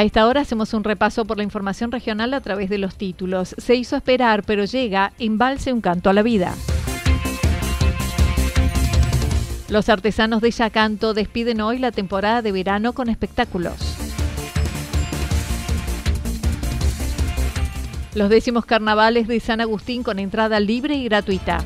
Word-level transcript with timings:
A 0.00 0.02
esta 0.02 0.26
hora 0.26 0.40
hacemos 0.40 0.72
un 0.72 0.82
repaso 0.82 1.26
por 1.26 1.36
la 1.36 1.42
información 1.42 1.92
regional 1.92 2.32
a 2.32 2.40
través 2.40 2.70
de 2.70 2.78
los 2.78 2.96
títulos. 2.96 3.54
Se 3.58 3.74
hizo 3.74 3.96
esperar, 3.96 4.44
pero 4.44 4.64
llega 4.64 5.12
Embalse 5.18 5.74
un 5.74 5.82
canto 5.82 6.08
a 6.08 6.14
la 6.14 6.22
vida. 6.22 6.54
Los 9.68 9.90
artesanos 9.90 10.40
de 10.40 10.52
Yacanto 10.52 11.12
despiden 11.12 11.60
hoy 11.60 11.76
la 11.76 11.92
temporada 11.92 12.40
de 12.40 12.50
verano 12.50 12.94
con 12.94 13.10
espectáculos. 13.10 13.74
Los 18.14 18.30
décimos 18.30 18.64
carnavales 18.64 19.28
de 19.28 19.38
San 19.38 19.60
Agustín 19.60 20.02
con 20.02 20.18
entrada 20.18 20.60
libre 20.60 20.94
y 20.94 21.04
gratuita. 21.04 21.62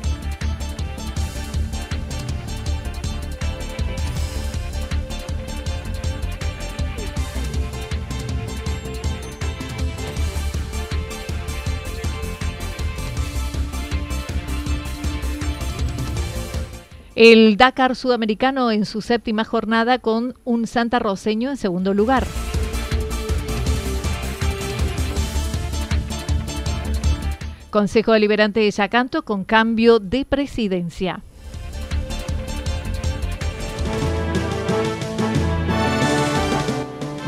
El 17.15 17.55
Dakar 17.55 17.95
sudamericano 17.95 18.71
en 18.71 18.83
su 18.83 18.99
séptima 18.99 19.45
jornada 19.45 19.99
con 19.99 20.35
un 20.43 20.67
Santa 20.67 20.99
Roseño 20.99 21.49
en 21.49 21.55
segundo 21.55 21.93
lugar. 21.93 22.27
Consejo 27.69 28.11
Deliberante 28.11 28.59
de 28.59 28.71
Yacanto 28.71 29.23
con 29.23 29.45
cambio 29.45 29.99
de 29.99 30.25
presidencia. 30.25 31.21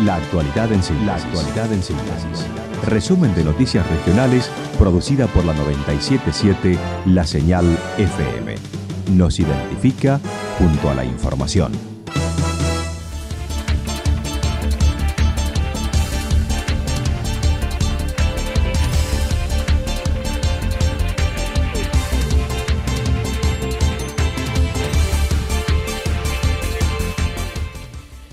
La 0.03 0.15
actualidad 0.15 0.71
en 0.71 0.83
síntesis. 0.83 2.45
Resumen 2.85 3.33
de 3.35 3.45
noticias 3.45 3.89
regionales 3.89 4.51
producida 4.77 5.27
por 5.27 5.45
la 5.45 5.53
977 5.53 6.77
La 7.05 7.25
Señal 7.25 7.65
FM 7.97 8.76
nos 9.09 9.39
identifica 9.39 10.19
junto 10.57 10.89
a 10.89 10.95
la 10.95 11.05
información. 11.05 11.71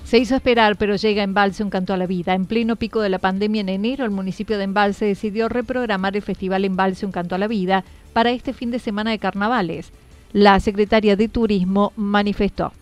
Se 0.05 0.19
hizo 0.19 0.35
esperar, 0.35 0.77
pero 0.77 0.95
llega 0.95 1.23
Embalse 1.23 1.61
un 1.61 1.69
canto 1.69 1.93
a 1.93 1.97
la 1.97 2.07
vida. 2.07 2.35
En 2.35 2.45
pleno 2.45 2.77
pico 2.77 3.01
de 3.01 3.09
la 3.09 3.19
pandemia 3.19 3.59
en 3.59 3.67
enero, 3.67 4.05
el 4.05 4.11
municipio 4.11 4.57
de 4.57 4.63
Embalse 4.63 5.03
decidió 5.03 5.49
reprogramar 5.49 6.15
el 6.15 6.21
Festival 6.21 6.63
Embalse 6.63 7.05
un 7.05 7.11
canto 7.11 7.35
a 7.35 7.37
la 7.37 7.47
vida 7.47 7.83
para 8.13 8.31
este 8.31 8.53
fin 8.53 8.71
de 8.71 8.79
semana 8.79 9.11
de 9.11 9.19
carnavales 9.19 9.91
la 10.35 10.59
secretaria 10.59 11.15
de 11.15 11.29
Turismo 11.29 11.93
manifestó. 11.95 12.73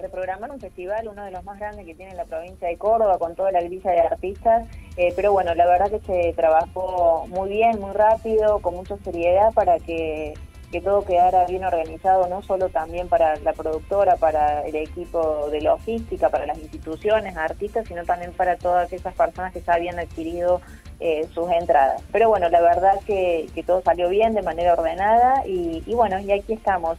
Reprogramar 0.00 0.50
un 0.50 0.58
festival, 0.58 1.06
uno 1.06 1.24
de 1.24 1.30
los 1.30 1.44
más 1.44 1.60
grandes 1.60 1.86
que 1.86 1.94
tiene 1.94 2.12
la 2.16 2.24
provincia 2.24 2.66
de 2.66 2.76
Córdoba, 2.76 3.18
con 3.20 3.36
toda 3.36 3.52
la 3.52 3.62
grilla 3.62 3.92
de 3.92 4.00
artistas, 4.00 4.66
eh, 4.96 5.12
pero 5.14 5.30
bueno, 5.30 5.54
la 5.54 5.64
verdad 5.64 5.92
que 5.92 6.00
se 6.00 6.32
trabajó 6.32 7.28
muy 7.28 7.50
bien, 7.50 7.80
muy 7.80 7.92
rápido, 7.92 8.58
con 8.58 8.74
mucha 8.74 8.96
seriedad 9.04 9.52
para 9.54 9.78
que, 9.78 10.34
que 10.74 10.80
todo 10.80 11.04
quedara 11.04 11.46
bien 11.46 11.62
organizado, 11.62 12.26
no 12.26 12.42
solo 12.42 12.68
también 12.68 13.06
para 13.06 13.38
la 13.38 13.52
productora, 13.52 14.16
para 14.16 14.62
el 14.62 14.74
equipo 14.74 15.48
de 15.48 15.60
logística, 15.60 16.30
para 16.30 16.46
las 16.46 16.58
instituciones, 16.58 17.36
artistas, 17.36 17.86
sino 17.86 18.02
también 18.02 18.32
para 18.32 18.56
todas 18.56 18.92
esas 18.92 19.14
personas 19.14 19.52
que 19.52 19.60
ya 19.60 19.74
habían 19.74 20.00
adquirido 20.00 20.60
eh, 20.98 21.28
sus 21.32 21.48
entradas. 21.52 22.02
Pero 22.10 22.28
bueno, 22.28 22.48
la 22.48 22.60
verdad 22.60 22.98
que, 23.06 23.48
todo 23.64 23.82
salió 23.82 24.08
bien, 24.08 24.34
de 24.34 24.42
manera 24.42 24.72
ordenada 24.72 25.46
y, 25.46 25.80
bueno, 25.94 26.18
y 26.18 26.32
aquí 26.32 26.54
estamos. 26.54 26.98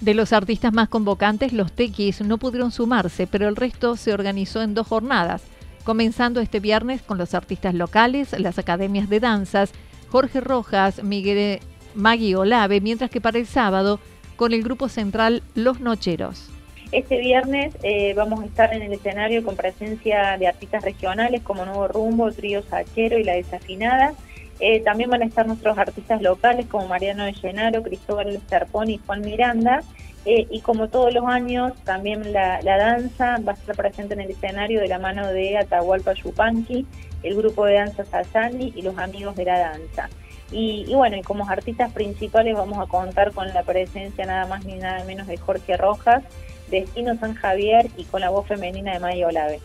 De 0.00 0.14
los 0.14 0.32
artistas 0.32 0.72
más 0.72 0.88
convocantes, 0.88 1.52
los 1.52 1.70
tequis 1.70 2.22
no 2.22 2.38
pudieron 2.38 2.72
sumarse, 2.72 3.26
pero 3.26 3.46
el 3.46 3.56
resto 3.56 3.98
se 3.98 4.14
organizó 4.14 4.62
en 4.62 4.72
dos 4.72 4.86
jornadas, 4.86 5.42
comenzando 5.84 6.40
este 6.40 6.60
viernes 6.60 7.02
con 7.02 7.18
los 7.18 7.34
artistas 7.34 7.74
locales, 7.74 8.32
las 8.40 8.58
academias 8.58 9.10
de 9.10 9.20
danzas, 9.20 9.70
Jorge 10.08 10.40
Rojas, 10.40 11.02
Miguel 11.02 11.60
Magui 11.94 12.34
Olave, 12.34 12.80
mientras 12.80 13.10
que 13.10 13.20
para 13.20 13.38
el 13.38 13.46
sábado 13.46 14.00
con 14.36 14.52
el 14.52 14.62
grupo 14.62 14.88
central 14.88 15.42
Los 15.54 15.80
Nocheros. 15.80 16.50
Este 16.90 17.18
viernes 17.18 17.74
eh, 17.82 18.12
vamos 18.14 18.42
a 18.42 18.46
estar 18.46 18.74
en 18.74 18.82
el 18.82 18.92
escenario 18.92 19.42
con 19.42 19.56
presencia 19.56 20.36
de 20.38 20.46
artistas 20.46 20.84
regionales 20.84 21.40
como 21.42 21.64
Nuevo 21.64 21.88
Rumbo, 21.88 22.30
Trío 22.32 22.62
Sachero 22.62 23.18
y 23.18 23.24
La 23.24 23.32
Desafinada. 23.32 24.12
Eh, 24.60 24.80
también 24.80 25.08
van 25.08 25.22
a 25.22 25.24
estar 25.24 25.46
nuestros 25.46 25.76
artistas 25.78 26.20
locales 26.20 26.66
como 26.66 26.86
Mariano 26.88 27.24
de 27.24 27.32
Llenaro, 27.32 27.82
Cristóbal 27.82 28.38
Serpón 28.48 28.90
y 28.90 28.98
Juan 28.98 29.22
Miranda. 29.22 29.82
Eh, 30.24 30.46
y 30.50 30.60
como 30.60 30.88
todos 30.88 31.12
los 31.12 31.24
años, 31.24 31.72
también 31.84 32.32
la, 32.32 32.60
danza 32.62 33.38
va 33.46 33.52
a 33.52 33.54
estar 33.54 33.74
presente 33.74 34.14
en 34.14 34.20
el 34.20 34.30
escenario 34.30 34.80
de 34.80 34.86
la 34.86 34.98
mano 34.98 35.26
de 35.32 35.58
Atahualpa 35.58 36.12
Yupanqui, 36.12 36.86
el 37.22 37.34
grupo 37.34 37.64
de 37.64 37.74
danza 37.74 38.04
Sasani 38.04 38.72
y 38.76 38.82
los 38.82 38.98
amigos 38.98 39.34
de 39.34 39.46
la 39.46 39.58
danza. 39.58 40.08
Y, 40.52 40.84
y, 40.86 40.94
bueno, 40.94 41.16
y 41.16 41.22
como 41.22 41.48
artistas 41.48 41.92
principales 41.92 42.54
vamos 42.54 42.78
a 42.78 42.86
contar 42.86 43.32
con 43.32 43.48
la 43.48 43.62
presencia 43.62 44.26
nada 44.26 44.46
más 44.46 44.64
ni 44.64 44.74
nada 44.74 45.02
menos 45.04 45.26
de 45.26 45.38
Jorge 45.38 45.76
Rojas, 45.76 46.22
Destino 46.70 47.16
San 47.18 47.34
Javier 47.34 47.88
y 47.96 48.04
con 48.04 48.20
la 48.20 48.30
voz 48.30 48.46
femenina 48.46 48.92
de 48.92 49.00
Maya 49.00 49.26
Olave. 49.26 49.60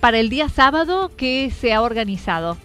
Para 0.00 0.18
el 0.18 0.28
día 0.28 0.48
sábado, 0.48 1.10
¿qué 1.16 1.50
se 1.50 1.72
ha 1.72 1.82
organizado? 1.82 2.56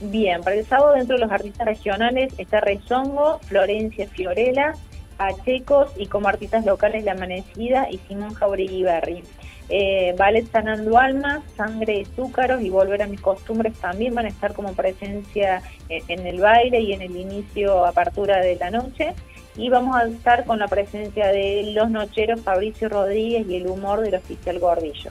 Bien, 0.00 0.42
para 0.42 0.56
el 0.56 0.66
sábado 0.66 0.92
dentro 0.94 1.16
de 1.16 1.22
los 1.22 1.32
artistas 1.32 1.66
regionales 1.66 2.34
está 2.38 2.60
Rezongo, 2.60 3.38
Florencia 3.46 4.06
Fiorella, 4.08 4.74
Pachecos 5.16 5.90
y 5.96 6.06
como 6.06 6.28
artistas 6.28 6.66
locales 6.66 7.04
La 7.04 7.12
Amanecida 7.12 7.88
y 7.90 7.98
Simón 8.06 8.34
Jauregui 8.34 8.82
Berry. 8.82 9.22
Eh, 9.68 10.14
Sanando 10.52 10.98
Almas, 10.98 11.42
Sangre 11.56 11.98
de 11.98 12.04
Zúcaros 12.04 12.62
y 12.62 12.70
Volver 12.70 13.02
a 13.02 13.06
mis 13.06 13.20
costumbres 13.20 13.74
también 13.74 14.14
van 14.14 14.26
a 14.26 14.28
estar 14.28 14.54
como 14.54 14.74
presencia 14.74 15.62
en, 15.88 16.02
en 16.08 16.26
el 16.26 16.40
baile 16.40 16.80
y 16.80 16.92
en 16.92 17.02
el 17.02 17.16
inicio, 17.16 17.84
apertura 17.84 18.40
de 18.40 18.56
la 18.56 18.70
noche. 18.70 19.14
y 19.56 19.68
vamos 19.70 19.96
a 19.96 20.06
estar 20.06 20.44
con 20.44 20.58
la 20.58 20.68
presencia 20.68 21.28
de 21.28 21.72
los 21.72 21.90
nocheros 21.90 22.42
Fabricio 22.42 22.88
Rodríguez 22.88 23.46
y 23.48 23.56
el 23.56 23.66
humor 23.66 24.00
del 24.02 24.14
oficial 24.14 24.58
Gordillo. 24.58 25.10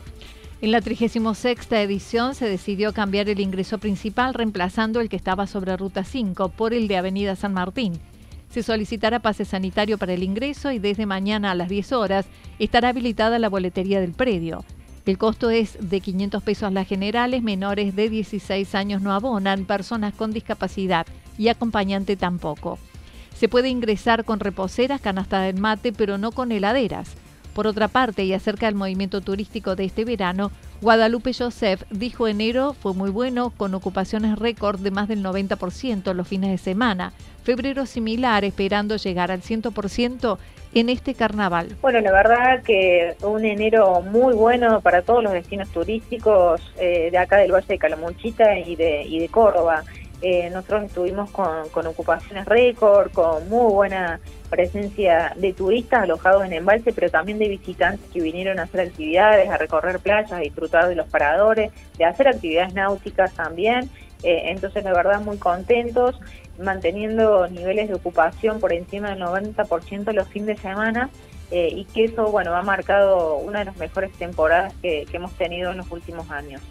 En 0.61 0.71
la 0.71 0.81
36 0.81 1.71
edición 1.71 2.33
se 2.33 2.47
decidió 2.47 2.93
cambiar 2.93 3.27
el 3.29 3.39
ingreso 3.39 3.77
principal 3.77 4.33
reemplazando 4.33 5.01
el 5.01 5.09
que 5.09 5.15
estaba 5.17 5.47
sobre 5.47 5.75
Ruta 5.75 6.03
5 6.03 6.49
por 6.49 6.73
el 6.73 6.87
de 6.87 6.97
Avenida 6.97 7.35
San 7.35 7.53
Martín. 7.53 7.99
Se 8.55 8.63
solicitará 8.63 9.19
pase 9.19 9.43
sanitario 9.43 9.97
para 9.97 10.13
el 10.13 10.23
ingreso 10.23 10.71
y 10.71 10.79
desde 10.79 11.05
mañana 11.05 11.51
a 11.51 11.55
las 11.55 11.67
10 11.67 11.91
horas 11.91 12.25
estará 12.57 12.87
habilitada 12.87 13.37
la 13.37 13.49
boletería 13.49 13.99
del 13.99 14.13
predio. 14.13 14.63
El 15.05 15.17
costo 15.17 15.49
es 15.49 15.77
de 15.81 15.99
500 15.99 16.41
pesos 16.41 16.71
las 16.71 16.87
generales, 16.87 17.43
menores 17.43 17.97
de 17.97 18.09
16 18.09 18.73
años 18.73 19.01
no 19.01 19.11
abonan, 19.11 19.65
personas 19.65 20.13
con 20.13 20.31
discapacidad 20.31 21.05
y 21.37 21.49
acompañante 21.49 22.15
tampoco. 22.15 22.79
Se 23.35 23.49
puede 23.49 23.67
ingresar 23.67 24.23
con 24.23 24.39
reposeras, 24.39 25.01
canasta 25.01 25.41
del 25.41 25.59
mate, 25.59 25.91
pero 25.91 26.17
no 26.17 26.31
con 26.31 26.53
heladeras. 26.53 27.09
Por 27.53 27.67
otra 27.67 27.89
parte, 27.89 28.23
y 28.23 28.31
acerca 28.31 28.67
del 28.67 28.75
movimiento 28.75 29.19
turístico 29.19 29.75
de 29.75 29.83
este 29.83 30.05
verano, 30.05 30.51
Guadalupe 30.81 31.33
Joseph 31.33 31.83
dijo 31.89 32.27
enero 32.27 32.73
fue 32.73 32.93
muy 32.93 33.09
bueno, 33.09 33.49
con 33.49 33.73
ocupaciones 33.73 34.39
récord 34.39 34.79
de 34.79 34.91
más 34.91 35.09
del 35.09 35.23
90% 35.23 36.13
los 36.13 36.27
fines 36.27 36.51
de 36.51 36.57
semana. 36.57 37.11
Febrero 37.45 37.85
similar, 37.85 38.43
esperando 38.43 38.97
llegar 38.97 39.31
al 39.31 39.41
100% 39.41 40.37
en 40.73 40.89
este 40.89 41.13
carnaval. 41.13 41.77
Bueno, 41.79 42.01
la 42.01 42.11
verdad 42.11 42.63
que 42.63 43.15
un 43.21 43.45
enero 43.45 44.01
muy 44.01 44.33
bueno 44.33 44.81
para 44.81 45.03
todos 45.03 45.23
los 45.23 45.31
destinos 45.31 45.69
turísticos 45.69 46.59
eh, 46.79 47.09
de 47.11 47.17
acá 47.19 47.37
del 47.37 47.51
Valle 47.51 47.67
de 47.67 47.77
Calamuchita 47.77 48.57
y 48.57 48.75
de, 48.75 49.03
y 49.03 49.19
de 49.19 49.29
Córdoba. 49.29 49.83
Eh, 50.21 50.49
nosotros 50.49 50.85
estuvimos 50.85 51.29
con, 51.29 51.85
ocupaciones 51.85 52.45
récord, 52.45 53.11
con 53.11 53.47
muy 53.47 53.71
buena 53.71 54.19
presencia 54.49 55.33
de 55.35 55.53
turistas 55.53 56.01
alojados 56.01 56.45
en 56.45 56.53
embalse, 56.53 56.93
pero 56.93 57.11
también 57.11 57.37
de 57.37 57.47
visitantes 57.47 58.09
que 58.11 58.21
vinieron 58.21 58.59
a 58.59 58.63
hacer 58.63 58.81
actividades, 58.81 59.47
a 59.49 59.57
recorrer 59.57 59.99
playas, 59.99 60.31
a 60.31 60.39
disfrutar 60.39 60.87
de 60.87 60.95
los 60.95 61.07
paradores, 61.07 61.71
de 61.99 62.05
hacer 62.05 62.27
actividades 62.27 62.73
náuticas 62.73 63.33
también. 63.33 63.87
Eh, 64.23 64.49
entonces, 64.49 64.83
la 64.83 64.93
verdad, 64.93 65.21
muy 65.21 65.37
contentos, 65.37 66.19
manteniendo 66.59 67.47
niveles 67.47 67.87
de 67.87 67.95
ocupación 67.95 68.59
por 68.59 68.73
encima 68.73 69.09
del 69.09 69.21
90% 69.21 70.13
los 70.13 70.27
fines 70.27 70.47
de 70.47 70.57
semana. 70.57 71.09
Eh, 71.51 71.69
y 71.75 71.85
que 71.85 72.05
eso, 72.05 72.31
bueno, 72.31 72.55
ha 72.55 72.63
marcado 72.63 73.37
una 73.37 73.59
de 73.59 73.65
las 73.65 73.77
mejores 73.77 74.11
temporadas 74.13 74.73
que, 74.81 75.05
hemos 75.13 75.31
tenido 75.33 75.71
en 75.71 75.77
los 75.77 75.91
últimos 75.91 76.29
años. 76.31 76.61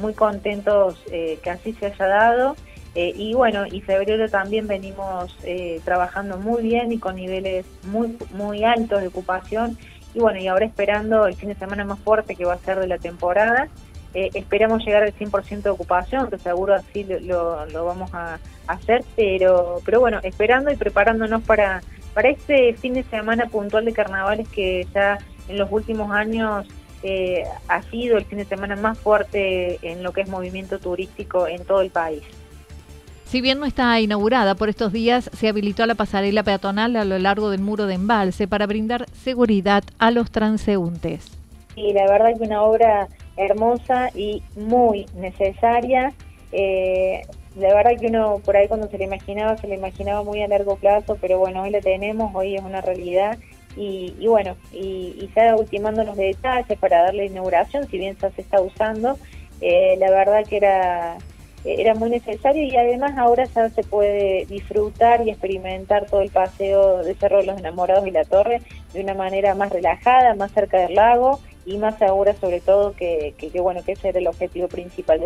muy 0.00 0.14
contentos 0.14 0.96
que 1.06 1.50
así 1.50 1.74
se 1.74 1.86
haya 1.86 2.06
dado 2.06 2.56
eh, 2.94 3.12
y 3.16 3.34
bueno, 3.34 3.64
y 3.64 3.80
febrero 3.80 4.28
también 4.28 4.66
venimos 4.66 5.36
eh, 5.44 5.80
trabajando 5.84 6.36
muy 6.38 6.62
bien 6.62 6.90
y 6.90 6.98
con 6.98 7.14
niveles 7.14 7.66
muy, 7.84 8.16
muy 8.32 8.64
altos 8.64 9.00
de 9.00 9.06
ocupación. 9.06 9.78
Y 10.14 10.18
bueno, 10.18 10.40
y 10.40 10.48
ahora 10.48 10.66
esperando 10.66 11.26
el 11.26 11.36
fin 11.36 11.50
de 11.50 11.54
semana 11.54 11.84
más 11.84 12.00
fuerte 12.00 12.34
que 12.34 12.44
va 12.44 12.54
a 12.54 12.58
ser 12.58 12.80
de 12.80 12.88
la 12.88 12.98
temporada. 12.98 13.68
Eh, 14.18 14.30
esperamos 14.34 14.84
llegar 14.84 15.04
al 15.04 15.14
100% 15.14 15.62
de 15.62 15.70
ocupación, 15.70 16.28
que 16.28 16.38
seguro 16.38 16.74
así 16.74 17.04
lo, 17.04 17.64
lo, 17.66 17.84
vamos 17.84 18.12
a 18.12 18.40
hacer, 18.66 19.04
pero, 19.14 19.80
pero 19.84 20.00
bueno, 20.00 20.18
esperando 20.24 20.72
y 20.72 20.76
preparándonos 20.76 21.44
para, 21.44 21.82
para 22.14 22.28
este 22.28 22.74
fin 22.74 22.94
de 22.94 23.04
semana 23.04 23.46
puntual 23.46 23.84
de 23.84 23.92
carnavales 23.92 24.48
que 24.48 24.88
ya 24.92 25.18
en 25.46 25.56
los 25.56 25.70
últimos 25.70 26.10
años 26.10 26.66
ha 27.68 27.82
sido 27.82 28.18
el 28.18 28.24
fin 28.24 28.38
de 28.38 28.44
semana 28.44 28.74
más 28.74 28.98
fuerte 28.98 29.78
en 29.82 30.02
lo 30.02 30.12
que 30.12 30.22
es 30.22 30.28
movimiento 30.28 30.80
turístico 30.80 31.46
en 31.46 31.64
todo 31.64 31.80
el 31.80 31.90
país. 31.90 32.24
Si 33.24 33.40
bien 33.40 33.60
no 33.60 33.66
está 33.66 34.00
inaugurada 34.00 34.56
por 34.56 34.68
estos 34.68 34.92
días, 34.92 35.30
se 35.32 35.46
habilitó 35.46 35.86
la 35.86 35.94
pasarela 35.94 36.42
peatonal 36.42 36.96
a 36.96 37.04
lo 37.04 37.20
largo 37.20 37.50
del 37.50 37.60
muro 37.60 37.86
de 37.86 37.94
embalse 37.94 38.48
para 38.48 38.66
brindar 38.66 39.06
seguridad 39.12 39.84
a 40.00 40.10
los 40.10 40.32
transeúntes. 40.32 41.38
Sí, 41.76 41.92
la 41.92 42.10
verdad 42.10 42.32
es 42.32 42.40
una 42.40 42.62
obra 42.62 43.06
hermosa 43.38 44.10
y 44.14 44.42
muy 44.56 45.06
necesaria. 45.14 46.12
Eh, 46.52 47.22
la 47.56 47.74
verdad 47.74 47.92
que 47.98 48.06
uno 48.06 48.40
por 48.44 48.56
ahí 48.56 48.68
cuando 48.68 48.88
se 48.88 48.98
le 48.98 49.04
imaginaba, 49.04 49.56
se 49.56 49.66
le 49.66 49.76
imaginaba 49.76 50.22
muy 50.22 50.42
a 50.42 50.48
largo 50.48 50.76
plazo, 50.76 51.16
pero 51.20 51.38
bueno, 51.38 51.62
hoy 51.62 51.70
la 51.70 51.80
tenemos, 51.80 52.34
hoy 52.34 52.56
es 52.56 52.62
una 52.62 52.80
realidad. 52.80 53.38
Y, 53.76 54.26
bueno, 54.26 54.56
y, 54.72 55.14
y 55.20 55.30
ultimando 55.56 56.02
los 56.02 56.16
detalles 56.16 56.76
para 56.80 57.02
darle 57.04 57.26
inauguración, 57.26 57.88
si 57.88 57.96
bien 57.96 58.16
ya 58.20 58.28
se 58.30 58.40
está 58.40 58.60
usando, 58.60 59.16
eh, 59.60 59.96
la 59.98 60.10
verdad 60.10 60.44
que 60.44 60.56
era 60.56 61.16
era 61.64 61.94
muy 61.94 62.10
necesario 62.10 62.62
y 62.64 62.76
además 62.76 63.16
ahora 63.18 63.44
ya 63.44 63.68
se 63.68 63.82
puede 63.82 64.46
disfrutar 64.46 65.26
y 65.26 65.30
experimentar 65.30 66.06
todo 66.06 66.20
el 66.20 66.30
paseo 66.30 67.02
de 67.02 67.14
Cerro 67.14 67.38
de 67.38 67.46
los 67.46 67.58
Enamorados 67.58 68.06
y 68.06 68.10
la 68.10 68.24
Torre 68.24 68.62
de 68.92 69.00
una 69.00 69.14
manera 69.14 69.54
más 69.54 69.70
relajada, 69.70 70.34
más 70.34 70.52
cerca 70.52 70.78
del 70.78 70.94
lago 70.94 71.40
y 71.68 71.76
más 71.76 71.98
segura 71.98 72.34
sobre 72.34 72.60
todo 72.60 72.92
que, 72.92 73.34
que, 73.36 73.60
bueno 73.60 73.82
que 73.84 73.92
ese 73.92 74.08
era 74.08 74.18
el 74.18 74.26
objetivo 74.26 74.68
principal. 74.68 75.20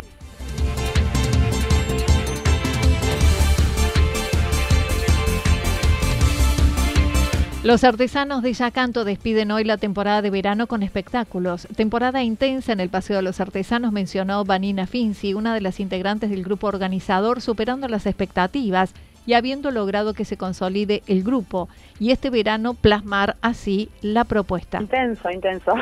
Los 7.63 7.85
artesanos 7.85 8.43
de 8.43 8.51
Yacanto 8.51 9.05
despiden 9.05 9.49
hoy 9.51 9.63
la 9.63 9.77
temporada 9.77 10.21
de 10.21 10.29
verano 10.29 10.67
con 10.67 10.83
espectáculos. 10.83 11.65
Temporada 11.77 12.21
intensa 12.21 12.73
en 12.73 12.81
el 12.81 12.89
Paseo 12.89 13.15
de 13.15 13.21
los 13.21 13.39
Artesanos, 13.39 13.93
mencionó 13.93 14.43
Vanina 14.43 14.85
Finzi, 14.85 15.33
una 15.33 15.53
de 15.53 15.61
las 15.61 15.79
integrantes 15.79 16.29
del 16.29 16.43
grupo 16.43 16.67
organizador, 16.67 17.39
superando 17.39 17.87
las 17.87 18.05
expectativas 18.05 18.93
y 19.25 19.33
habiendo 19.33 19.71
logrado 19.71 20.13
que 20.13 20.25
se 20.25 20.37
consolide 20.37 21.01
el 21.07 21.23
grupo 21.23 21.69
y 21.99 22.11
este 22.11 22.29
verano 22.29 22.73
plasmar 22.73 23.37
así 23.41 23.89
la 24.01 24.25
propuesta. 24.25 24.79
Intenso, 24.79 25.29
intenso. 25.29 25.73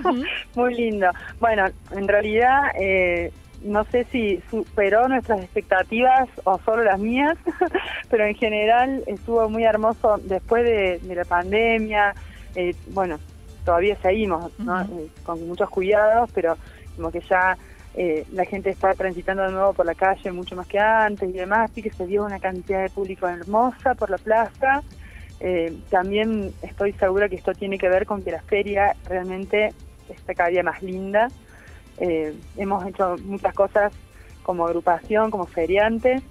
Muy 0.54 0.74
lindo. 0.74 1.08
Bueno, 1.40 1.66
en 1.90 2.08
realidad 2.08 2.60
eh, 2.78 3.32
no 3.64 3.84
sé 3.84 4.04
si 4.12 4.40
superó 4.50 5.08
nuestras 5.08 5.40
expectativas 5.40 6.28
o 6.44 6.58
solo 6.64 6.84
las 6.84 7.00
mías, 7.00 7.36
pero 8.10 8.26
en 8.26 8.34
general 8.34 9.02
estuvo 9.06 9.48
muy 9.48 9.64
hermoso 9.64 10.20
después 10.22 10.64
de, 10.64 11.14
la 11.14 11.24
pandemia. 11.24 12.14
Eh, 12.54 12.74
bueno, 12.88 13.18
todavía 13.64 13.96
seguimos 14.02 14.52
eh, 14.60 15.08
con 15.24 15.48
muchos 15.48 15.70
cuidados, 15.70 16.30
pero 16.34 16.56
como 16.96 17.10
que 17.10 17.20
ya 17.20 17.56
eh, 17.94 18.26
la 18.32 18.44
gente 18.44 18.70
está 18.70 18.94
transitando 18.94 19.42
de 19.44 19.52
nuevo 19.52 19.72
por 19.72 19.86
la 19.86 19.94
calle 19.94 20.32
mucho 20.32 20.56
más 20.56 20.66
que 20.66 20.78
antes 20.78 21.28
y 21.28 21.32
demás, 21.32 21.70
así 21.70 21.82
que 21.82 21.90
se 21.90 22.06
dio 22.06 22.24
una 22.24 22.40
cantidad 22.40 22.82
de 22.82 22.90
público 22.90 23.28
hermosa 23.28 23.94
por 23.94 24.10
la 24.10 24.18
plaza. 24.18 24.82
también 25.90 26.52
estoy 26.62 26.92
segura 26.92 27.28
que 27.28 27.36
esto 27.36 27.52
tiene 27.52 27.76
que 27.78 27.88
ver 27.88 28.06
con 28.06 28.22
que 28.22 28.30
la 28.30 28.40
feria 28.42 28.96
realmente 29.06 29.72
está 30.08 30.34
cada 30.34 30.48
día 30.48 30.62
más 30.62 30.82
linda 30.82 31.28
eh, 31.98 32.34
hemos 32.56 32.84
hecho 32.86 33.16
muchas 33.24 33.54
cosas 33.54 33.92
como 34.42 34.66
agrupación, 34.66 35.30
como 35.30 35.46
feriantes, 35.46 36.22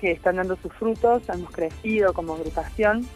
que 0.00 0.12
están 0.12 0.36
dando 0.36 0.56
sus 0.56 0.72
frutos, 0.72 1.22
hemos 1.28 1.50
crecido 1.50 2.12
como 2.12 2.34
agrupación. 2.34 3.06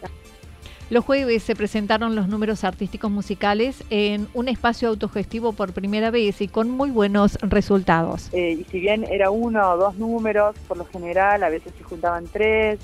Los 0.89 1.05
jueves 1.05 1.43
se 1.43 1.55
presentaron 1.55 2.15
los 2.15 2.27
números 2.27 2.63
artísticos 2.63 3.09
musicales 3.09 3.83
en 3.89 4.27
un 4.33 4.47
espacio 4.47 4.89
autogestivo 4.89 5.53
por 5.53 5.73
primera 5.73 6.11
vez 6.11 6.41
y 6.41 6.47
con 6.47 6.69
muy 6.69 6.91
buenos 6.91 7.37
resultados. 7.41 8.29
Eh, 8.33 8.57
y 8.59 8.63
si 8.65 8.79
bien 8.79 9.03
era 9.05 9.31
uno 9.31 9.71
o 9.71 9.77
dos 9.77 9.95
números, 9.95 10.55
por 10.67 10.77
lo 10.77 10.85
general 10.85 11.43
a 11.43 11.49
veces 11.49 11.73
se 11.77 11.83
juntaban 11.83 12.25
tres 12.31 12.79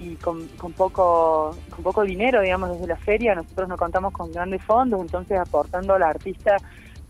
y 0.00 0.14
con, 0.16 0.46
con, 0.58 0.72
poco, 0.72 1.56
con 1.70 1.82
poco 1.82 2.02
dinero, 2.02 2.40
digamos, 2.42 2.70
desde 2.70 2.86
la 2.86 2.96
feria, 2.96 3.34
nosotros 3.34 3.68
no 3.68 3.76
contamos 3.76 4.12
con 4.12 4.30
grandes 4.30 4.62
fondos, 4.62 5.00
entonces 5.00 5.38
aportando 5.38 5.94
a 5.94 5.98
la 5.98 6.10
artista 6.10 6.56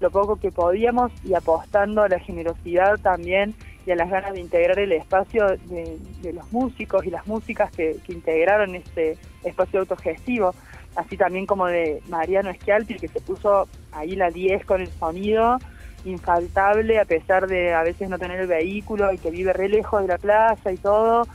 lo 0.00 0.10
poco 0.10 0.36
que 0.36 0.52
podíamos 0.52 1.10
y 1.24 1.34
apostando 1.34 2.02
a 2.02 2.08
la 2.08 2.20
generosidad 2.20 2.98
también 2.98 3.54
y 3.88 3.90
a 3.90 3.96
las 3.96 4.10
ganas 4.10 4.34
de 4.34 4.40
integrar 4.40 4.78
el 4.78 4.92
espacio 4.92 5.46
de, 5.46 5.98
los 6.34 6.52
músicos 6.52 7.06
y 7.06 7.10
las 7.10 7.26
músicas 7.26 7.70
que, 7.70 7.96
integraron 8.08 8.74
este 8.74 9.16
espacio 9.44 9.80
autogestivo, 9.80 10.54
así 10.94 11.16
también 11.16 11.46
como 11.46 11.66
de 11.66 12.02
Mariano 12.08 12.52
Schialpi, 12.52 12.96
que 12.96 13.08
se 13.08 13.22
puso 13.22 13.66
ahí 13.92 14.14
la 14.14 14.30
10 14.30 14.66
con 14.66 14.82
el 14.82 14.88
sonido 14.88 15.56
infaltable 16.04 17.00
a 17.00 17.06
pesar 17.06 17.46
de 17.46 17.72
a 17.72 17.82
veces 17.82 18.10
no 18.10 18.18
tener 18.18 18.40
el 18.40 18.46
vehículo 18.46 19.10
y 19.12 19.18
que 19.18 19.30
vive 19.30 19.54
re 19.54 19.70
lejos 19.70 20.02
de 20.02 20.08
la 20.08 20.18
plaza 20.18 20.70
y 20.70 20.76
todo, 20.76 21.26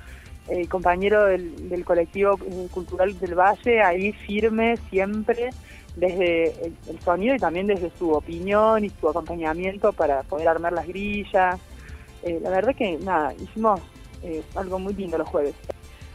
el 0.48 0.70
compañero 0.70 1.26
del, 1.26 1.70
del 1.70 1.84
colectivo 1.84 2.38
cultural 2.70 3.18
del 3.18 3.34
Valle, 3.34 3.82
ahí 3.82 4.12
firme 4.12 4.78
siempre 4.92 5.50
desde 5.96 6.54
el, 6.66 7.00
sonido 7.04 7.34
y 7.34 7.40
también 7.40 7.66
desde 7.66 7.90
su 7.98 8.12
opinión 8.12 8.86
y 8.86 8.90
su 8.90 9.10
acompañamiento 9.10 9.92
para 9.92 10.22
poder 10.22 10.48
armar 10.48 10.74
las 10.74 10.88
grillas. 10.88 11.60
Eh, 12.24 12.40
la 12.42 12.50
verdad 12.50 12.76
que 12.76 12.98
nada, 12.98 13.34
hicimos 13.34 13.80
eh, 14.24 14.42
algo 14.56 14.80
muy 14.80 14.94
lindo 14.94 15.18
los 15.18 15.28
jueves. 15.28 15.54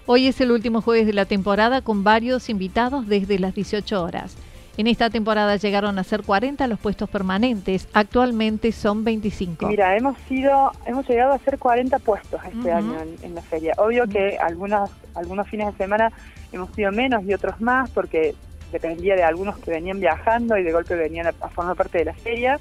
Hoy 0.07 0.27
es 0.27 0.41
el 0.41 0.51
último 0.53 0.81
jueves 0.81 1.07
de 1.07 1.13
la 1.13 1.27
temporada 1.27 1.83
con 1.83 2.03
varios 2.03 2.49
invitados 2.49 3.07
desde 3.07 3.39
las 3.39 3.55
18 3.55 4.03
horas. 4.03 4.37
En 4.79 4.87
esta 4.87 5.11
temporada 5.11 5.57
llegaron 5.57 5.99
a 5.99 6.05
ser 6.05 6.23
40 6.23 6.67
los 6.69 6.79
puestos 6.79 7.11
permanentes, 7.11 7.89
actualmente 7.93 8.71
son 8.71 9.03
25. 9.03 9.67
Mira, 9.67 9.97
hemos 9.97 10.17
sido, 10.29 10.71
hemos 10.87 11.07
llegado 11.09 11.33
a 11.33 11.39
ser 11.41 11.59
40 11.59 11.99
puestos 11.99 12.41
este 12.45 12.71
año 12.71 12.97
en, 13.21 13.35
la 13.35 13.43
feria. 13.43 13.75
Obvio 13.77 14.07
que 14.07 14.39
algunos, 14.39 14.89
algunos 15.17 15.49
fines 15.49 15.67
de 15.67 15.77
semana 15.77 16.13
hemos 16.53 16.73
sido 16.77 16.93
menos 16.93 17.25
y 17.25 17.35
otros 17.35 17.61
más, 17.61 17.91
porque 17.91 18.37
dependía 18.71 19.17
de 19.17 19.25
algunos 19.25 19.59
que 19.59 19.73
venían 19.73 19.99
viajando 19.99 20.57
y 20.57 20.63
de 20.63 20.71
golpe 20.71 20.95
venían 20.95 21.27
a, 21.27 21.33
formar 21.33 21.75
parte 21.75 21.99
de 21.99 22.05
la 22.05 22.15
feria, 22.15 22.61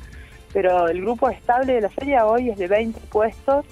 pero 0.53 0.87
el 0.87 1.01
grupo 1.01 1.29
estable 1.29 1.73
de 1.73 1.81
la 1.81 1.89
feria 1.89 2.25
hoy 2.25 2.49
es 2.49 2.57
de 2.57 2.67
20 2.67 2.99
puestos, 3.09 3.65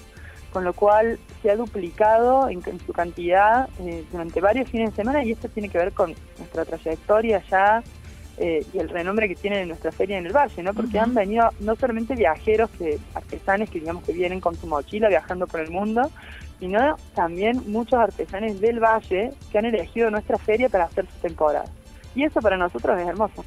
con 0.52 0.64
lo 0.64 0.72
cual 0.72 1.18
se 1.42 1.50
ha 1.50 1.56
duplicado 1.56 2.48
en, 2.48 2.62
su 2.62 2.92
cantidad 2.92 3.68
eh, 3.80 4.04
durante 4.10 4.40
varios 4.40 4.70
fines 4.70 4.90
de 4.90 4.96
semana 4.96 5.24
y 5.24 5.32
esto 5.32 5.48
tiene 5.48 5.68
que 5.68 5.78
ver 5.78 5.92
con 5.92 6.14
nuestra 6.38 6.64
trayectoria 6.64 7.42
ya 7.50 7.82
eh, 8.38 8.64
y 8.72 8.78
el 8.78 8.88
renombre 8.88 9.28
que 9.28 9.34
tiene 9.34 9.64
nuestra 9.64 9.92
feria 9.92 10.18
en 10.18 10.26
el 10.26 10.32
valle, 10.32 10.62
¿no? 10.62 10.74
Porque 10.74 10.98
han 10.98 11.14
venido 11.14 11.50
no 11.60 11.74
solamente 11.74 12.14
viajeros, 12.14 12.68
que 12.70 12.98
artesanes 13.14 13.70
que 13.70 13.80
digamos 13.80 14.04
que 14.04 14.12
vienen 14.12 14.40
con 14.40 14.54
su 14.56 14.66
mochila 14.66 15.08
viajando 15.08 15.46
por 15.46 15.60
el 15.60 15.70
mundo, 15.70 16.10
sino 16.58 16.96
también 17.14 17.62
muchos 17.66 17.98
artesanes 17.98 18.60
del 18.60 18.80
valle 18.80 19.32
que 19.50 19.58
han 19.58 19.64
elegido 19.64 20.10
nuestra 20.10 20.36
feria 20.36 20.68
para 20.68 20.84
hacer 20.84 21.06
su 21.06 21.18
temporada. 21.20 21.64
Y 22.14 22.24
eso 22.24 22.40
para 22.40 22.56
nosotros 22.56 22.98
es 23.00 23.06
hermoso. 23.06 23.44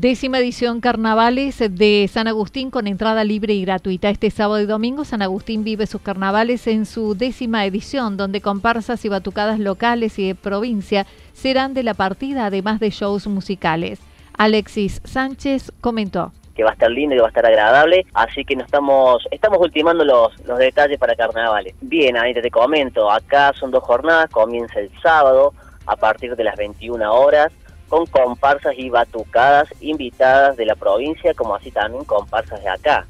Décima 0.00 0.38
edición 0.38 0.80
Carnavales 0.80 1.58
de 1.58 2.08
San 2.08 2.28
Agustín 2.28 2.70
con 2.70 2.86
entrada 2.86 3.24
libre 3.24 3.54
y 3.54 3.64
gratuita. 3.64 4.10
Este 4.10 4.30
sábado 4.30 4.60
y 4.60 4.66
domingo 4.66 5.04
San 5.04 5.22
Agustín 5.22 5.64
vive 5.64 5.88
sus 5.88 6.00
carnavales 6.00 6.68
en 6.68 6.86
su 6.86 7.16
décima 7.16 7.66
edición, 7.66 8.16
donde 8.16 8.40
comparsas 8.40 9.04
y 9.04 9.08
batucadas 9.08 9.58
locales 9.58 10.16
y 10.20 10.28
de 10.28 10.36
provincia 10.36 11.04
serán 11.32 11.74
de 11.74 11.82
la 11.82 11.94
partida, 11.94 12.46
además 12.46 12.78
de 12.78 12.90
shows 12.90 13.26
musicales. 13.26 13.98
Alexis 14.36 15.02
Sánchez 15.02 15.72
comentó 15.80 16.30
que 16.54 16.62
va 16.62 16.70
a 16.70 16.74
estar 16.74 16.92
lindo 16.92 17.16
y 17.16 17.18
va 17.18 17.26
a 17.26 17.30
estar 17.30 17.46
agradable, 17.46 18.06
así 18.14 18.44
que 18.44 18.54
nos 18.54 18.66
estamos, 18.66 19.26
estamos 19.32 19.58
ultimando 19.60 20.04
los, 20.04 20.38
los 20.46 20.58
detalles 20.58 20.98
para 20.98 21.16
carnavales. 21.16 21.74
Bien, 21.80 22.16
ahorita 22.16 22.40
te 22.40 22.52
comento, 22.52 23.10
acá 23.10 23.52
son 23.52 23.72
dos 23.72 23.82
jornadas, 23.82 24.30
comienza 24.30 24.78
el 24.78 24.90
sábado 25.02 25.54
a 25.86 25.96
partir 25.96 26.36
de 26.36 26.44
las 26.44 26.56
21 26.56 27.12
horas, 27.12 27.52
con 27.88 28.06
comparsas 28.06 28.74
y 28.76 28.90
batucadas 28.90 29.68
invitadas 29.80 30.56
de 30.56 30.66
la 30.66 30.74
provincia, 30.74 31.34
como 31.34 31.54
así 31.54 31.70
también 31.70 32.04
comparsas 32.04 32.62
de 32.62 32.68
acá. 32.68 33.06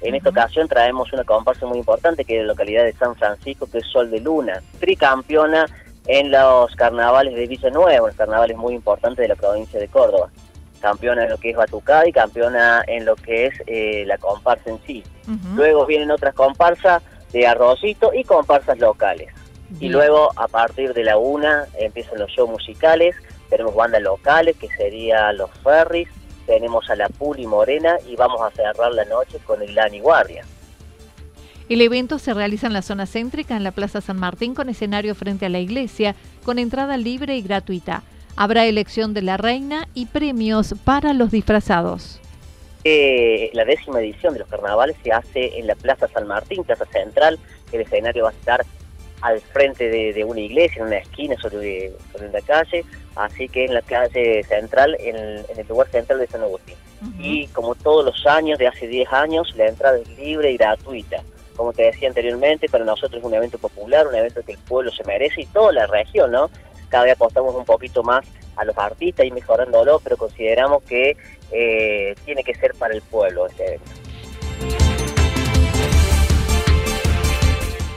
En 0.00 0.14
esta 0.14 0.30
ocasión 0.30 0.68
traemos 0.68 1.12
una 1.12 1.24
comparsa 1.24 1.66
muy 1.66 1.78
importante 1.78 2.24
que 2.24 2.34
es 2.34 2.40
de 2.40 2.46
la 2.46 2.52
localidad 2.52 2.84
de 2.84 2.92
San 2.92 3.14
Francisco, 3.16 3.66
que 3.70 3.78
es 3.78 3.86
Sol 3.86 4.10
de 4.10 4.20
Luna, 4.20 4.62
tricampeona 4.78 5.66
en 6.06 6.30
los 6.30 6.74
carnavales 6.76 7.34
de 7.34 7.46
Villanueva, 7.46 8.08
los 8.08 8.16
carnavales 8.16 8.56
muy 8.56 8.74
importantes 8.74 9.22
de 9.22 9.28
la 9.28 9.36
provincia 9.36 9.80
de 9.80 9.88
Córdoba. 9.88 10.30
Campeona 10.80 11.24
en 11.24 11.30
lo 11.30 11.38
que 11.38 11.50
es 11.50 11.56
batucada 11.56 12.06
y 12.06 12.12
campeona 12.12 12.84
en 12.86 13.06
lo 13.06 13.16
que 13.16 13.46
es 13.46 13.54
eh, 13.66 14.04
la 14.06 14.18
comparsa 14.18 14.68
en 14.68 14.78
sí. 14.86 15.02
Luego 15.54 15.86
vienen 15.86 16.10
otras 16.10 16.34
comparsas 16.34 17.02
de 17.32 17.46
arrocito 17.46 18.12
y 18.12 18.24
comparsas 18.24 18.78
locales. 18.78 19.32
Y 19.80 19.88
luego, 19.88 20.30
a 20.36 20.46
partir 20.46 20.92
de 20.92 21.02
la 21.02 21.16
una, 21.16 21.64
empiezan 21.78 22.18
los 22.18 22.30
shows 22.30 22.50
musicales 22.50 23.16
tenemos 23.50 23.74
bandas 23.74 24.02
locales 24.02 24.56
que 24.56 24.68
serían 24.68 25.36
los 25.36 25.50
Ferris, 25.62 26.08
tenemos 26.46 26.88
a 26.90 26.96
la 26.96 27.08
Puli 27.08 27.46
Morena 27.46 27.96
y 28.08 28.16
vamos 28.16 28.40
a 28.42 28.50
cerrar 28.50 28.92
la 28.92 29.04
noche 29.04 29.38
con 29.44 29.62
el 29.62 29.74
Lani 29.74 30.00
Guardia. 30.00 30.44
El 31.68 31.80
evento 31.80 32.18
se 32.18 32.34
realiza 32.34 32.66
en 32.66 32.74
la 32.74 32.82
zona 32.82 33.06
céntrica, 33.06 33.56
en 33.56 33.64
la 33.64 33.72
Plaza 33.72 34.02
San 34.02 34.18
Martín, 34.18 34.54
con 34.54 34.68
escenario 34.68 35.14
frente 35.14 35.46
a 35.46 35.48
la 35.48 35.60
iglesia, 35.60 36.14
con 36.44 36.58
entrada 36.58 36.98
libre 36.98 37.36
y 37.36 37.42
gratuita. 37.42 38.02
Habrá 38.36 38.66
elección 38.66 39.14
de 39.14 39.22
la 39.22 39.38
reina 39.38 39.88
y 39.94 40.06
premios 40.06 40.74
para 40.84 41.14
los 41.14 41.30
disfrazados. 41.30 42.20
Eh, 42.86 43.50
la 43.54 43.64
décima 43.64 44.00
edición 44.00 44.34
de 44.34 44.40
los 44.40 44.48
carnavales 44.48 44.96
se 45.02 45.10
hace 45.10 45.58
en 45.58 45.66
la 45.66 45.74
Plaza 45.74 46.06
San 46.08 46.26
Martín, 46.26 46.64
Plaza 46.64 46.84
Central. 46.86 47.38
El 47.72 47.80
escenario 47.80 48.24
va 48.24 48.30
a 48.30 48.32
estar 48.34 48.66
al 49.24 49.40
frente 49.40 49.88
de, 49.88 50.22
una 50.22 50.40
iglesia, 50.40 50.82
en 50.82 50.88
una 50.88 50.98
esquina 50.98 51.34
sobre, 51.40 51.92
sobre 52.12 52.28
la 52.28 52.42
calle, 52.42 52.84
así 53.16 53.48
que 53.48 53.64
en 53.64 53.72
la 53.72 53.80
calle 53.80 54.42
central, 54.44 54.94
en, 55.00 55.16
el 55.16 55.66
lugar 55.66 55.88
central 55.88 56.18
de 56.18 56.26
San 56.26 56.42
Agustín. 56.42 56.76
Y 57.18 57.46
como 57.48 57.74
todos 57.74 58.04
los 58.04 58.26
años, 58.26 58.58
de 58.58 58.66
hace 58.66 58.86
10 58.86 59.12
años, 59.14 59.54
la 59.56 59.66
entrada 59.66 59.96
es 59.98 60.08
libre 60.18 60.52
y 60.52 60.58
gratuita. 60.58 61.22
Como 61.56 61.72
te 61.72 61.84
decía 61.84 62.08
anteriormente, 62.08 62.68
para 62.68 62.84
nosotros 62.84 63.20
es 63.20 63.24
un 63.24 63.32
evento 63.32 63.56
popular, 63.56 64.06
un 64.06 64.14
evento 64.14 64.42
que 64.42 64.52
el 64.52 64.58
pueblo 64.58 64.90
se 64.92 65.04
merece 65.04 65.40
y 65.40 65.46
toda 65.46 65.72
la 65.72 65.86
región, 65.86 66.30
¿no? 66.30 66.50
Cada 66.90 67.04
vez 67.04 67.14
apostamos 67.14 67.54
un 67.54 67.64
poquito 67.64 68.02
más 68.02 68.26
a 68.56 68.64
los 68.66 68.76
artistas 68.76 69.24
y 69.24 69.30
mejorándolo, 69.30 70.00
pero 70.04 70.18
consideramos 70.18 70.82
que 70.82 71.16
eh, 71.50 72.14
tiene 72.26 72.44
que 72.44 72.54
ser 72.54 72.74
para 72.74 72.92
el 72.92 73.00
pueblo 73.00 73.46
este 73.46 73.66
evento. 73.66 74.93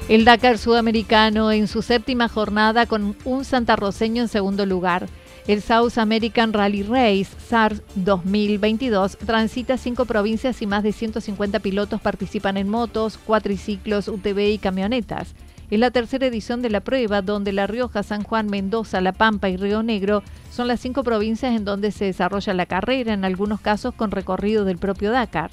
El 0.10 0.24
Dakar 0.24 0.58
sudamericano 0.58 1.52
en 1.52 1.68
su 1.68 1.82
séptima 1.82 2.30
jornada 2.30 2.86
con 2.86 3.18
un 3.26 3.44
santarroceño 3.44 4.22
en 4.22 4.30
segundo 4.30 4.66
lugar. 4.66 5.10
El 5.48 5.62
South 5.62 5.98
American 5.98 6.54
Rally 6.54 6.84
Race 6.84 7.28
SARS 7.50 7.82
2022 7.96 9.18
transita 9.18 9.78
cinco 9.78 10.06
provincias 10.06 10.62
y 10.62 10.66
más 10.66 10.84
de 10.84 10.94
150 10.94 11.60
pilotos 11.60 12.00
participan 12.00 12.56
en 12.56 12.70
motos, 12.70 13.18
cuatriciclos, 13.18 14.08
UTV 14.08 14.54
y 14.54 14.58
camionetas. 14.60 15.36
Es 15.70 15.80
la 15.80 15.92
tercera 15.92 16.26
edición 16.26 16.62
de 16.62 16.70
la 16.70 16.80
prueba 16.80 17.22
donde 17.22 17.52
La 17.52 17.68
Rioja, 17.68 18.02
San 18.02 18.24
Juan, 18.24 18.48
Mendoza, 18.48 19.02
La 19.02 19.12
Pampa 19.12 19.50
y 19.50 19.58
Río 19.58 19.84
Negro 19.84 20.24
son 20.52 20.70
las 20.70 20.80
cinco 20.80 21.04
provincias 21.04 21.54
en 21.54 21.66
donde 21.66 21.92
se 21.92 22.06
desarrolla 22.06 22.54
la 22.54 22.66
carrera, 22.66 23.12
en 23.12 23.26
algunos 23.26 23.60
casos 23.60 23.94
con 23.94 24.12
recorrido 24.12 24.64
del 24.64 24.78
propio 24.78 25.12
Dakar. 25.12 25.52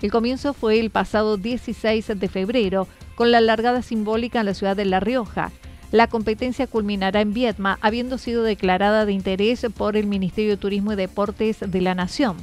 El 0.00 0.10
comienzo 0.10 0.54
fue 0.54 0.80
el 0.80 0.88
pasado 0.88 1.36
16 1.36 2.18
de 2.18 2.28
febrero, 2.28 2.88
con 3.20 3.32
la 3.32 3.42
largada 3.42 3.82
simbólica 3.82 4.40
en 4.40 4.46
la 4.46 4.54
ciudad 4.54 4.74
de 4.74 4.86
La 4.86 4.98
Rioja. 4.98 5.52
La 5.92 6.06
competencia 6.06 6.66
culminará 6.66 7.20
en 7.20 7.34
Vietma, 7.34 7.78
habiendo 7.82 8.16
sido 8.16 8.42
declarada 8.42 9.04
de 9.04 9.12
interés 9.12 9.66
por 9.76 9.98
el 9.98 10.06
Ministerio 10.06 10.52
de 10.52 10.56
Turismo 10.56 10.94
y 10.94 10.96
Deportes 10.96 11.58
de 11.60 11.80
la 11.82 11.94
Nación. 11.94 12.38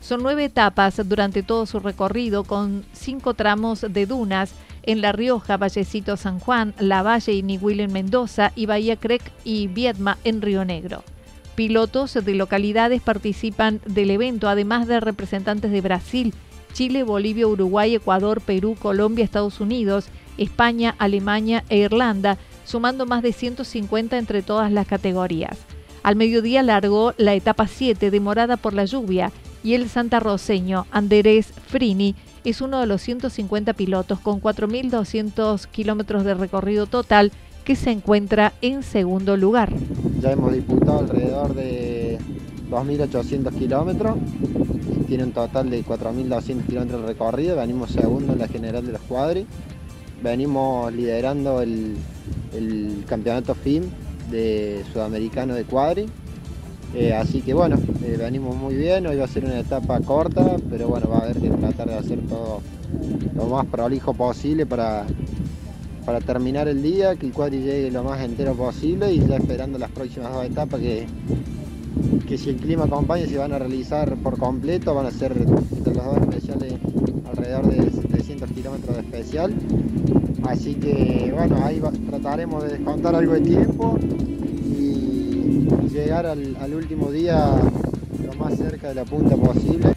Son 0.00 0.24
nueve 0.24 0.46
etapas 0.46 1.00
durante 1.08 1.44
todo 1.44 1.64
su 1.64 1.78
recorrido, 1.78 2.42
con 2.42 2.84
cinco 2.92 3.34
tramos 3.34 3.86
de 3.88 4.04
dunas 4.04 4.50
en 4.82 5.00
La 5.00 5.12
Rioja, 5.12 5.58
Vallecito 5.58 6.16
San 6.16 6.40
Juan, 6.40 6.74
La 6.80 7.04
Valle 7.04 7.32
y 7.32 7.44
Nihuil 7.44 7.78
en 7.78 7.92
Mendoza 7.92 8.50
y 8.56 8.66
Bahía 8.66 8.96
Crec 8.96 9.22
y 9.44 9.68
Vietma 9.68 10.18
en 10.24 10.42
Río 10.42 10.64
Negro. 10.64 11.04
Pilotos 11.54 12.14
de 12.14 12.34
localidades 12.34 13.00
participan 13.00 13.80
del 13.86 14.10
evento, 14.10 14.48
además 14.48 14.88
de 14.88 14.98
representantes 14.98 15.70
de 15.70 15.80
Brasil, 15.82 16.34
Chile, 16.76 17.04
Bolivia, 17.04 17.46
Uruguay, 17.46 17.94
Ecuador, 17.94 18.42
Perú, 18.42 18.76
Colombia, 18.78 19.24
Estados 19.24 19.60
Unidos, 19.62 20.08
España, 20.36 20.94
Alemania 20.98 21.64
e 21.70 21.78
Irlanda, 21.78 22.36
sumando 22.66 23.06
más 23.06 23.22
de 23.22 23.32
150 23.32 24.18
entre 24.18 24.42
todas 24.42 24.70
las 24.70 24.86
categorías. 24.86 25.56
Al 26.02 26.16
mediodía 26.16 26.62
largó 26.62 27.14
la 27.16 27.32
etapa 27.32 27.66
7, 27.66 28.10
demorada 28.10 28.58
por 28.58 28.74
la 28.74 28.84
lluvia, 28.84 29.32
y 29.64 29.72
el 29.72 29.88
santarroceño 29.88 30.86
Andrés 30.90 31.54
Frini 31.66 32.14
es 32.44 32.60
uno 32.60 32.78
de 32.78 32.86
los 32.86 33.00
150 33.00 33.72
pilotos 33.72 34.20
con 34.20 34.42
4.200 34.42 35.66
kilómetros 35.68 36.26
de 36.26 36.34
recorrido 36.34 36.86
total 36.86 37.32
que 37.64 37.74
se 37.74 37.90
encuentra 37.90 38.52
en 38.60 38.82
segundo 38.82 39.38
lugar. 39.38 39.72
Ya 40.20 40.30
hemos 40.30 40.52
disputado 40.52 40.98
alrededor 40.98 41.54
de 41.54 41.95
2.800 42.70 43.52
kilómetros. 43.54 44.16
Tiene 45.06 45.24
un 45.24 45.32
total 45.32 45.70
de 45.70 45.84
4.200 45.84 46.66
kilómetros 46.66 47.02
de 47.02 47.06
recorrido, 47.06 47.56
venimos 47.56 47.90
segundo 47.90 48.32
en 48.32 48.38
la 48.38 48.48
general 48.48 48.84
de 48.84 48.92
los 48.92 49.00
cuadri, 49.02 49.46
venimos 50.22 50.92
liderando 50.92 51.62
el, 51.62 51.96
campeonato 53.06 53.54
FIM 53.54 53.84
de 54.30 54.82
sudamericano 54.92 55.54
de 55.54 55.64
cuadri, 55.64 56.06
eh, 56.94 57.12
así 57.12 57.42
que 57.42 57.52
bueno, 57.54 57.76
eh, 58.02 58.16
venimos 58.18 58.56
muy 58.56 58.74
bien, 58.74 59.06
hoy 59.06 59.16
va 59.16 59.26
a 59.26 59.28
ser 59.28 59.44
una 59.44 59.60
etapa 59.60 60.00
corta, 60.00 60.56
pero 60.70 60.88
bueno, 60.88 61.08
va 61.10 61.18
a 61.18 61.22
haber 61.22 61.36
que 61.36 61.50
tratar 61.50 61.88
de 61.88 61.94
hacer 61.94 62.20
todo 62.26 62.60
lo 63.34 63.46
más 63.46 63.66
prolijo 63.66 64.14
posible 64.14 64.66
para, 64.66 65.06
para 66.04 66.20
terminar 66.20 66.68
el 66.68 66.82
día, 66.82 67.14
que 67.16 67.26
el 67.26 67.32
cuadri 67.32 67.58
llegue 67.58 67.90
lo 67.90 68.02
más 68.02 68.20
entero 68.22 68.54
posible 68.54 69.12
y 69.12 69.20
ya 69.26 69.36
esperando 69.36 69.78
las 69.78 69.90
próximas 69.90 70.32
dos 70.32 70.44
etapas 70.46 70.80
que 70.80 71.06
que 72.26 72.36
si 72.36 72.50
el 72.50 72.56
clima 72.56 72.84
acompaña 72.84 73.26
se 73.26 73.38
van 73.38 73.52
a 73.52 73.58
realizar 73.58 74.16
por 74.16 74.38
completo, 74.38 74.94
van 74.94 75.06
a 75.06 75.10
ser 75.10 75.32
entre 75.32 75.94
los 75.94 76.04
dos 76.04 76.18
especiales 76.18 76.74
alrededor 77.28 77.66
de 77.66 77.90
700 77.90 78.50
kilómetros 78.50 78.96
de 78.96 79.02
especial. 79.02 79.54
Así 80.44 80.74
que 80.74 81.32
bueno, 81.34 81.56
ahí 81.64 81.80
trataremos 82.08 82.62
de 82.64 82.70
descontar 82.70 83.14
algo 83.14 83.34
de 83.34 83.40
tiempo 83.40 83.98
y 84.02 85.68
llegar 85.92 86.26
al, 86.26 86.56
al 86.60 86.74
último 86.74 87.10
día 87.10 87.60
lo 88.24 88.34
más 88.34 88.56
cerca 88.56 88.88
de 88.88 88.94
la 88.94 89.04
punta 89.04 89.36
posible. 89.36 89.92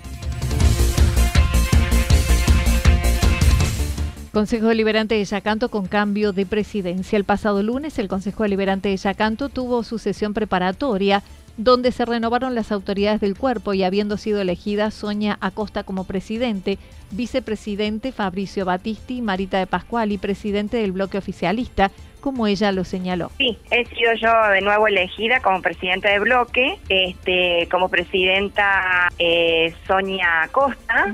Consejo 4.32 4.68
Deliberante 4.68 5.16
de 5.16 5.26
Yacanto 5.26 5.70
con 5.70 5.88
cambio 5.88 6.34
de 6.34 6.46
presidencia. 6.46 7.18
El 7.18 7.24
pasado 7.24 7.64
lunes 7.64 7.98
el 7.98 8.08
Consejo 8.08 8.44
Deliberante 8.44 8.90
de 8.90 8.98
Yacanto 8.98 9.50
tuvo 9.50 9.84
su 9.84 9.98
sesión 9.98 10.34
preparatoria 10.34 11.24
donde 11.60 11.92
se 11.92 12.06
renovaron 12.06 12.56
las 12.56 12.72
autoridades 12.72 13.20
del 13.20 13.38
cuerpo 13.38 13.74
y 13.74 13.84
habiendo 13.84 14.16
sido 14.16 14.40
elegida 14.40 14.92
Sonia 14.92 15.38
Acosta 15.42 15.84
como 15.84 16.06
presidente, 16.06 16.78
vicepresidente 17.12 18.14
Fabricio 18.14 18.64
Batisti, 18.64 19.22
Marita 19.22 19.60
de 19.60 19.68
Pascual 19.68 20.14
y 20.14 20.18
presidente 20.18 20.78
del 20.78 20.94
bloque 20.94 21.18
oficialista, 21.18 21.92
como 22.22 22.48
ella 22.48 22.72
lo 22.72 22.86
señaló. 22.86 23.30
Sí, 23.38 23.58
he 23.72 23.86
sido 23.88 24.14
yo 24.14 24.32
de 24.52 24.62
nuevo 24.62 24.88
elegida 24.88 25.42
como 25.42 25.62
presidenta 25.62 26.10
de 26.10 26.20
bloque, 26.20 26.80
este, 26.88 27.68
como 27.70 27.90
presidenta 27.90 29.10
eh, 29.20 29.74
Sonia 29.86 30.44
Acosta. 30.44 31.14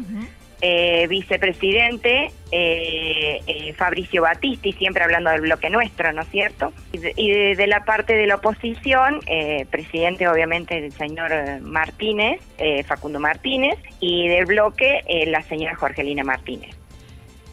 Eh, 0.67 1.05
vicepresidente 1.07 2.31
eh, 2.51 3.39
eh, 3.45 3.73
Fabricio 3.73 4.23
Batisti, 4.23 4.73
siempre 4.73 5.03
hablando 5.03 5.29
del 5.29 5.41
bloque 5.41 5.69
nuestro, 5.69 6.11
¿no 6.11 6.23
es 6.23 6.29
cierto? 6.29 6.73
Y 6.91 7.53
de, 7.53 7.67
la 7.67 7.85
parte 7.85 8.15
de 8.15 8.25
la 8.25 8.37
oposición, 8.37 9.19
presidente 9.69 10.27
obviamente 10.27 10.83
el 10.83 10.91
señor 10.91 11.61
Martínez, 11.61 12.41
Facundo 12.87 13.19
Martínez, 13.19 13.77
y 13.99 14.27
del 14.27 14.47
bloque 14.47 15.03
la 15.27 15.43
señora 15.43 15.75
Jorgelina 15.75 16.23
Martínez. 16.23 16.75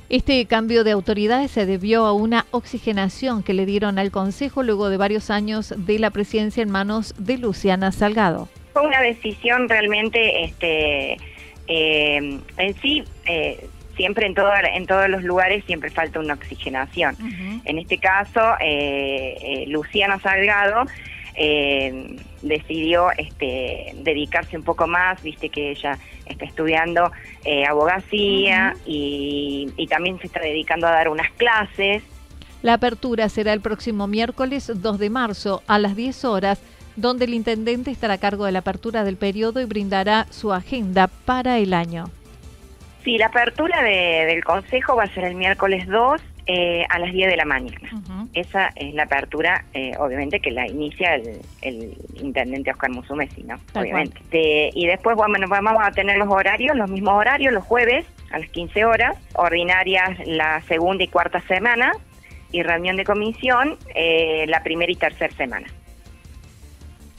Este 0.08 0.46
cambio 0.46 0.82
de 0.82 0.92
autoridades 0.92 1.50
se 1.50 1.66
debió 1.66 2.06
a 2.06 2.14
una 2.14 2.46
oxigenación 2.50 3.42
que 3.42 3.52
le 3.52 3.66
dieron 3.66 3.98
al 3.98 4.10
Consejo 4.10 4.62
luego 4.62 4.88
de 4.88 4.96
varios 4.96 5.28
años 5.28 5.74
de 5.76 5.98
la 5.98 6.10
presidencia 6.10 6.62
en 6.62 6.70
manos 6.70 7.14
de 7.18 7.36
Luciana 7.36 7.92
Salgado. 7.92 8.48
Fue 8.72 8.86
una 8.86 9.02
decisión 9.02 9.68
realmente 9.68 10.44
este, 10.44 11.18
eh, 11.68 12.40
en 12.56 12.74
sí, 12.80 13.04
eh, 13.26 13.68
siempre 13.96 14.26
en, 14.26 14.34
todo, 14.34 14.50
en 14.74 14.86
todos 14.86 15.08
los 15.08 15.22
lugares 15.22 15.64
siempre 15.64 15.90
falta 15.90 16.20
una 16.20 16.34
oxigenación. 16.34 17.16
En 17.64 17.78
este 17.78 17.98
caso, 17.98 18.40
eh, 18.60 19.36
eh 19.40 19.64
Luciana 19.68 20.18
Salgado 20.18 20.84
decidió 22.42 23.10
este, 23.16 23.94
dedicarse 23.96 24.56
un 24.56 24.64
poco 24.64 24.86
más, 24.86 25.22
viste 25.22 25.48
que 25.48 25.70
ella 25.70 25.98
está 26.26 26.44
estudiando 26.44 27.10
abogacía 27.68 28.74
y, 28.84 29.72
y 29.76 29.86
también 29.86 30.18
se 30.18 30.26
está 30.26 30.40
dedicando 30.40 30.86
a 30.86 30.90
dar 30.90 31.08
unas 31.08 31.30
clases. 31.32 32.02
La 32.62 32.74
apertura 32.74 33.28
será 33.28 33.52
el 33.54 33.60
próximo 33.60 34.06
miércoles 34.06 34.70
2 34.74 34.98
de 34.98 35.10
marzo 35.10 35.62
a 35.66 35.78
las 35.78 35.96
10 35.96 36.24
horas 36.24 36.60
donde 36.96 37.24
el 37.24 37.34
intendente 37.34 37.90
estará 37.90 38.14
a 38.14 38.18
cargo 38.18 38.44
de 38.44 38.52
la 38.52 38.60
apertura 38.60 39.04
del 39.04 39.16
periodo 39.16 39.60
y 39.60 39.64
brindará 39.64 40.26
su 40.30 40.52
agenda 40.52 41.08
para 41.08 41.58
el 41.58 41.74
año. 41.74 42.10
Sí, 43.04 43.18
la 43.18 43.26
apertura 43.26 43.82
del 43.82 44.44
Consejo 44.44 44.94
va 44.94 45.04
a 45.04 45.08
ser 45.08 45.24
el 45.24 45.34
miércoles 45.34 45.88
2 45.88 46.20
eh, 46.46 46.84
a 46.88 46.98
las 46.98 47.12
10 47.12 47.30
de 47.30 47.36
la 47.36 47.44
mañana. 47.44 47.88
Esa 48.32 48.68
es 48.76 48.94
la 48.94 49.04
apertura, 49.04 49.64
eh, 49.74 49.92
obviamente, 49.98 50.40
que 50.40 50.50
la 50.50 50.66
inicia 50.66 51.14
el, 51.62 51.96
intendente 52.14 52.70
Oscar 52.70 52.90
Musumesi, 52.90 53.42
¿no? 53.42 53.60
obviamente. 53.74 54.20
y 54.74 54.86
después 54.86 55.16
bueno, 55.16 55.46
vamos 55.48 55.82
a 55.82 55.90
tener 55.90 56.16
los 56.16 56.28
horarios, 56.28 56.76
los 56.76 56.90
mismos 56.90 57.14
horarios, 57.14 57.52
los 57.52 57.64
jueves 57.64 58.06
a 58.32 58.38
las 58.38 58.48
15 58.50 58.84
horas, 58.84 59.16
ordinarias 59.34 60.18
la 60.26 60.62
segunda 60.62 61.04
y 61.04 61.08
cuarta 61.08 61.40
semana, 61.42 61.92
y 62.50 62.62
reunión 62.62 62.96
de 62.96 63.04
comisión 63.04 63.76
eh, 63.94 64.44
la 64.48 64.62
primera 64.62 64.92
y 64.92 64.96
tercera 64.96 65.34
semana. 65.34 65.66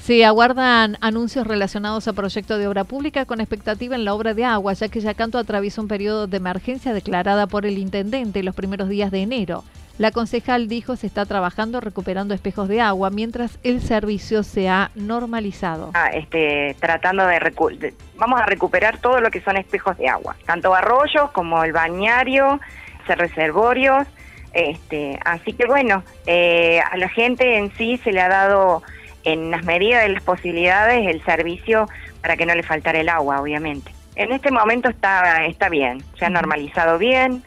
Se 0.04 0.26
aguardan 0.26 0.98
anuncios 1.00 1.48
relacionados 1.48 2.10
a 2.10 2.14
proyectos 2.14 2.60
de 2.60 2.68
obra 2.68 2.84
pública 2.84 3.24
con 3.24 3.40
expectativa 3.40 3.96
en 3.96 4.04
la 4.04 4.14
obra 4.14 4.34
de 4.34 4.44
agua, 4.44 4.74
ya 4.74 4.90
que 4.90 5.00
Yacanto 5.00 5.38
atraviesa 5.38 5.80
un 5.80 5.88
periodo 5.88 6.28
de 6.28 6.36
emergencia 6.36 6.94
declarada 6.94 7.48
por 7.48 7.66
el 7.66 7.78
intendente 7.78 8.44
los 8.44 8.54
primeros 8.54 8.90
días 8.90 9.12
de 9.12 9.22
enero. 9.22 9.64
La 9.98 10.12
concejal 10.12 10.68
dijo 10.68 10.98
se 10.98 11.08
está 11.08 11.26
trabajando 11.26 11.80
recuperando 11.80 12.34
espejos 12.34 12.68
de 12.68 12.82
agua 12.82 13.12
mientras 13.12 13.58
el 13.64 13.82
servicio 13.82 14.44
se 14.44 14.68
ha 14.68 14.92
normalizado. 14.94 15.92
Ah, 15.94 16.10
este, 16.10 16.76
tratando 16.82 17.26
de, 17.26 17.94
vamos 18.18 18.42
a 18.42 18.46
recuperar 18.46 18.98
todo 18.98 19.22
lo 19.22 19.32
que 19.32 19.40
son 19.40 19.56
espejos 19.56 19.98
de 19.98 20.10
agua, 20.10 20.36
tanto 20.46 20.76
arroyos 20.76 21.32
como 21.32 21.64
el 21.64 21.72
bañario, 21.72 22.60
reservorios. 23.08 24.06
Este, 24.52 25.18
así 25.24 25.54
que 25.54 25.66
bueno, 25.66 26.04
eh, 26.26 26.82
a 26.92 26.98
la 26.98 27.08
gente 27.08 27.58
en 27.58 27.72
sí 27.78 27.98
se 28.04 28.12
le 28.12 28.20
ha 28.20 28.28
dado 28.28 28.84
en 29.24 29.52
las 29.52 29.64
medidas 29.64 30.04
de 30.04 30.10
las 30.10 30.24
posibilidades 30.24 31.08
el 31.08 31.24
servicio 31.24 31.88
para 32.22 32.38
que 32.38 32.46
no 32.46 32.56
le 32.56 32.64
faltara 32.64 33.00
el 33.00 33.10
agua, 33.10 33.42
obviamente. 33.42 33.92
En 34.16 34.32
este 34.32 34.52
momento 34.52 34.90
está, 34.90 35.46
está 35.46 35.70
bien, 35.70 36.04
se 36.20 36.26
ha 36.26 36.30
normalizado 36.30 36.98
bien, 36.98 37.44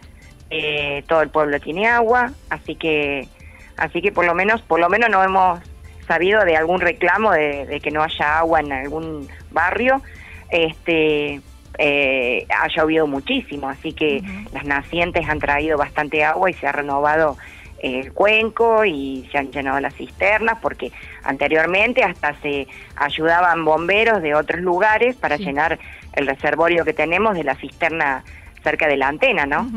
eh, 0.50 1.04
todo 1.06 1.22
el 1.22 1.28
pueblo 1.28 1.60
tiene 1.60 1.86
agua, 1.86 2.32
así 2.50 2.74
que, 2.74 3.28
así 3.76 4.02
que 4.02 4.12
por 4.12 4.24
lo 4.24 4.34
menos, 4.34 4.62
por 4.62 4.80
lo 4.80 4.88
menos 4.88 5.10
no 5.10 5.22
hemos 5.22 5.60
sabido 6.06 6.44
de 6.44 6.56
algún 6.56 6.80
reclamo 6.80 7.32
de, 7.32 7.80
que 7.82 7.90
no 7.90 8.02
haya 8.02 8.38
agua 8.38 8.60
en 8.60 8.72
algún 8.72 9.28
barrio. 9.50 10.02
Este, 10.50 11.40
eh, 11.78 12.46
ha 12.48 12.68
llovido 12.68 13.06
muchísimo, 13.06 13.68
así 13.68 13.92
que 13.92 14.22
las 14.52 14.64
nacientes 14.64 15.28
han 15.28 15.38
traído 15.38 15.76
bastante 15.76 16.24
agua 16.24 16.50
y 16.50 16.54
se 16.54 16.66
ha 16.66 16.72
renovado 16.72 17.36
el 17.78 18.12
cuenco 18.12 18.84
y 18.84 19.28
se 19.30 19.38
han 19.38 19.50
llenado 19.50 19.80
las 19.80 19.94
cisternas 19.94 20.58
porque 20.60 20.92
anteriormente 21.22 22.02
hasta 22.02 22.34
se 22.40 22.66
ayudaban 22.96 23.64
bomberos 23.64 24.22
de 24.22 24.34
otros 24.34 24.60
lugares 24.60 25.16
para 25.16 25.36
llenar 25.36 25.78
el 26.14 26.26
reservorio 26.26 26.84
que 26.84 26.92
tenemos 26.92 27.34
de 27.34 27.44
la 27.44 27.54
cisterna 27.54 28.24
cerca 28.62 28.88
de 28.88 28.96
la 28.96 29.08
antena, 29.08 29.46
¿no? 29.46 29.70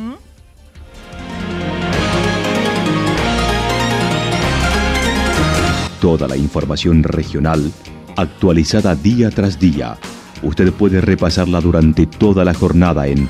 Toda 6.02 6.28
la 6.28 6.38
información 6.38 7.04
regional 7.04 7.72
actualizada 8.16 8.96
día 8.96 9.30
tras 9.30 9.60
día. 9.60 9.98
Usted 10.42 10.72
puede 10.72 11.02
repasarla 11.02 11.60
durante 11.60 12.06
toda 12.06 12.46
la 12.46 12.54
jornada 12.54 13.08
en 13.08 13.30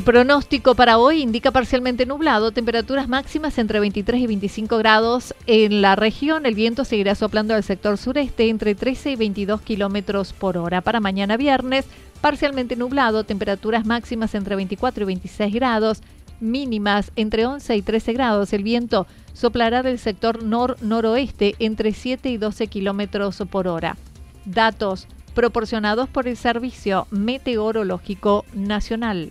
El 0.00 0.04
pronóstico 0.04 0.74
para 0.74 0.96
hoy 0.96 1.20
indica 1.20 1.50
parcialmente 1.50 2.06
nublado, 2.06 2.52
temperaturas 2.52 3.06
máximas 3.06 3.58
entre 3.58 3.80
23 3.80 4.22
y 4.22 4.26
25 4.28 4.78
grados 4.78 5.34
en 5.46 5.82
la 5.82 5.94
región. 5.94 6.46
El 6.46 6.54
viento 6.54 6.86
seguirá 6.86 7.14
soplando 7.14 7.54
al 7.54 7.62
sector 7.62 7.98
sureste 7.98 8.48
entre 8.48 8.74
13 8.74 9.10
y 9.10 9.16
22 9.16 9.60
kilómetros 9.60 10.32
por 10.32 10.56
hora. 10.56 10.80
Para 10.80 11.00
mañana 11.00 11.36
viernes, 11.36 11.84
parcialmente 12.22 12.76
nublado, 12.76 13.24
temperaturas 13.24 13.84
máximas 13.84 14.34
entre 14.34 14.56
24 14.56 15.02
y 15.02 15.06
26 15.06 15.54
grados, 15.54 16.00
mínimas 16.40 17.12
entre 17.16 17.44
11 17.44 17.76
y 17.76 17.82
13 17.82 18.14
grados. 18.14 18.54
El 18.54 18.62
viento 18.62 19.06
soplará 19.34 19.82
del 19.82 19.98
sector 19.98 20.42
nor-noroeste 20.42 21.56
entre 21.58 21.92
7 21.92 22.30
y 22.30 22.38
12 22.38 22.68
kilómetros 22.68 23.42
por 23.50 23.68
hora. 23.68 23.98
Datos 24.46 25.08
proporcionados 25.34 26.08
por 26.08 26.26
el 26.26 26.38
Servicio 26.38 27.06
Meteorológico 27.10 28.46
Nacional. 28.54 29.30